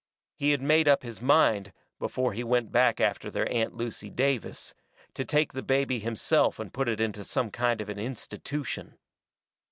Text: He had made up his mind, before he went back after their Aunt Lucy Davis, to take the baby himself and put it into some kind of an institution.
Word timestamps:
He 0.35 0.49
had 0.49 0.63
made 0.63 0.87
up 0.87 1.03
his 1.03 1.21
mind, 1.21 1.73
before 1.99 2.33
he 2.33 2.43
went 2.43 2.71
back 2.71 2.99
after 2.99 3.29
their 3.29 3.47
Aunt 3.51 3.75
Lucy 3.75 4.09
Davis, 4.09 4.73
to 5.13 5.23
take 5.23 5.53
the 5.53 5.61
baby 5.61 5.99
himself 5.99 6.57
and 6.57 6.73
put 6.73 6.89
it 6.89 6.99
into 6.99 7.23
some 7.23 7.51
kind 7.51 7.81
of 7.81 7.87
an 7.89 7.99
institution. 7.99 8.97